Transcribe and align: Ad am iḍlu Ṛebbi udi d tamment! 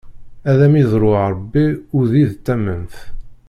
Ad 0.49 0.59
am 0.65 0.75
iḍlu 0.81 1.11
Ṛebbi 1.31 1.65
udi 1.97 2.23
d 2.31 2.33
tamment! 2.45 2.95